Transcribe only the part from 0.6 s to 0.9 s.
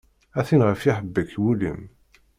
ɣef